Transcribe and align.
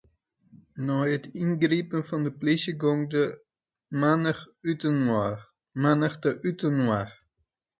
Nei 0.85 1.07
it 1.15 1.25
yngripen 1.43 2.01
fan 2.09 2.23
'e 2.25 2.31
polysje 2.39 2.71
gong 2.81 3.01
de 3.11 3.21
mannichte 5.83 6.31
útinoar. 6.49 7.09